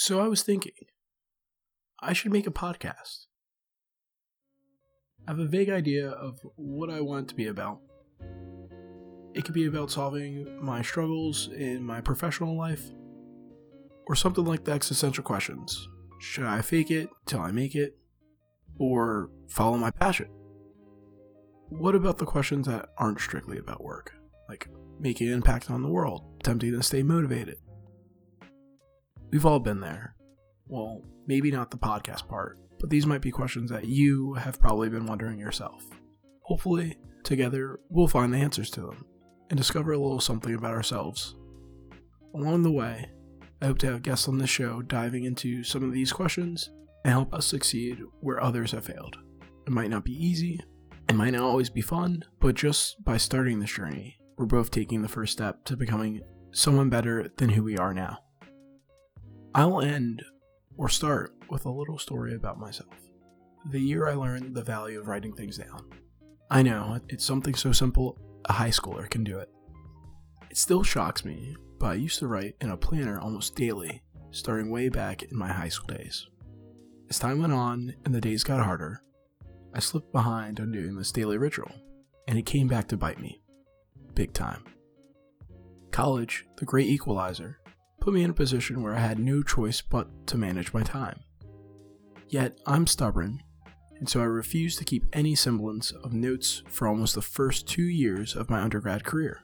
[0.00, 0.74] So I was thinking,
[1.98, 3.26] I should make a podcast.
[5.26, 7.80] I have a vague idea of what I want it to be about.
[9.34, 12.92] It could be about solving my struggles in my professional life,
[14.06, 15.88] or something like the existential questions.
[16.20, 17.98] Should I fake it till I make it,
[18.78, 20.28] or follow my passion?
[21.70, 24.14] What about the questions that aren't strictly about work,
[24.48, 24.68] like
[25.00, 27.56] making an impact on the world, attempting to stay motivated?
[29.30, 30.14] We've all been there.
[30.66, 34.88] Well, maybe not the podcast part, but these might be questions that you have probably
[34.88, 35.84] been wondering yourself.
[36.42, 39.04] Hopefully, together, we'll find the answers to them
[39.50, 41.34] and discover a little something about ourselves.
[42.34, 43.10] Along the way,
[43.60, 46.70] I hope to have guests on the show diving into some of these questions
[47.04, 49.18] and help us succeed where others have failed.
[49.66, 50.58] It might not be easy,
[51.08, 55.02] it might not always be fun, but just by starting this journey, we're both taking
[55.02, 58.18] the first step to becoming someone better than who we are now.
[59.54, 60.22] I'll end
[60.76, 62.94] or start with a little story about myself.
[63.70, 65.90] The year I learned the value of writing things down.
[66.50, 69.50] I know, it's something so simple, a high schooler can do it.
[70.50, 74.70] It still shocks me, but I used to write in a planner almost daily, starting
[74.70, 76.26] way back in my high school days.
[77.10, 79.02] As time went on and the days got harder,
[79.74, 81.70] I slipped behind on doing this daily ritual,
[82.26, 83.42] and it came back to bite me.
[84.14, 84.64] Big time.
[85.90, 87.58] College, the great equalizer,
[88.08, 91.20] put me in a position where I had no choice but to manage my time.
[92.30, 93.42] Yet, I'm stubborn,
[93.98, 97.82] and so I refused to keep any semblance of notes for almost the first two
[97.82, 99.42] years of my undergrad career.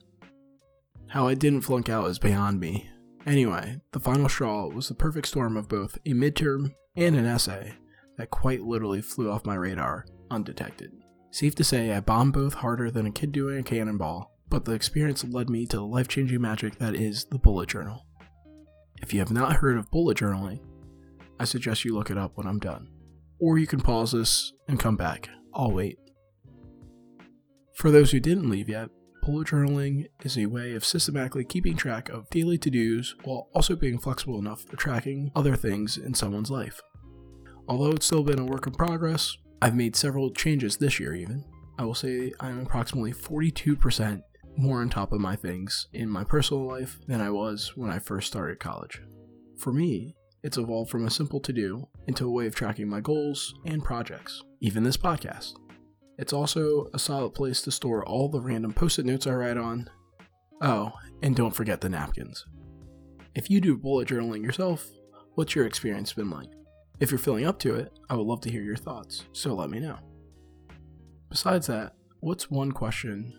[1.09, 2.89] How I didn't flunk out is beyond me.
[3.27, 7.75] Anyway, the final straw was the perfect storm of both a midterm and an essay
[8.17, 10.91] that quite literally flew off my radar undetected.
[11.33, 14.73] Safe to say, I bombed both harder than a kid doing a cannonball, but the
[14.73, 18.07] experience led me to the life changing magic that is the bullet journal.
[19.05, 20.61] If you have not heard of bullet journaling,
[21.39, 22.89] I suggest you look it up when I'm done.
[23.39, 25.29] Or you can pause this and come back.
[25.53, 25.99] I'll wait.
[27.75, 28.89] For those who didn't leave yet,
[29.23, 33.77] bullet journaling is a way of systematically keeping track of daily to dos while also
[33.77, 36.81] being flexible enough for tracking other things in someone's life.
[37.69, 41.45] Although it's still been a work in progress, I've made several changes this year even.
[41.79, 44.23] I will say I'm approximately 42%
[44.57, 47.99] more on top of my things in my personal life than I was when I
[47.99, 49.01] first started college.
[49.59, 53.01] For me, it's evolved from a simple to do into a way of tracking my
[53.01, 55.55] goals and projects, even this podcast.
[56.19, 59.57] It's also a solid place to store all the random post it notes I write
[59.57, 59.89] on.
[60.61, 60.93] Oh,
[61.23, 62.45] and don't forget the napkins.
[63.35, 64.87] If you do bullet journaling yourself,
[65.35, 66.51] what's your experience been like?
[67.01, 69.71] If you're feeling up to it, I would love to hear your thoughts, so let
[69.71, 69.99] me know.
[71.29, 73.33] Besides that, what's one question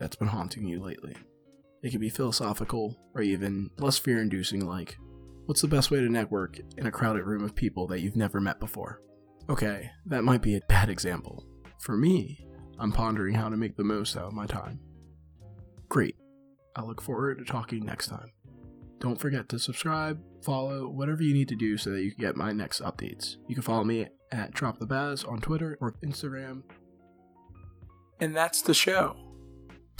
[0.00, 1.14] that's been haunting you lately?
[1.82, 4.96] It could be philosophical or even less fear inducing, like,
[5.46, 8.40] what's the best way to network in a crowded room of people that you've never
[8.40, 9.00] met before?
[9.48, 11.44] Okay, that might be a bad example.
[11.80, 12.46] For me,
[12.78, 14.80] I'm pondering how to make the most out of my time.
[15.88, 16.16] Great.
[16.76, 18.30] I look forward to talking next time.
[19.00, 22.36] Don't forget to subscribe, follow, whatever you need to do so that you can get
[22.36, 23.36] my next updates.
[23.48, 26.62] You can follow me at Drop the Baz on Twitter or Instagram.
[28.20, 29.29] And that's the show.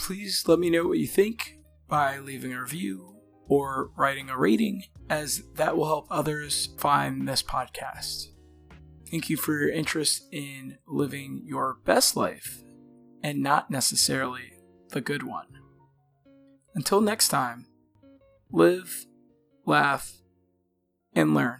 [0.01, 3.17] Please let me know what you think by leaving a review
[3.47, 8.25] or writing a rating, as that will help others find this podcast.
[9.11, 12.63] Thank you for your interest in living your best life
[13.21, 14.53] and not necessarily
[14.89, 15.59] the good one.
[16.73, 17.67] Until next time,
[18.51, 19.05] live,
[19.67, 20.13] laugh,
[21.13, 21.59] and learn.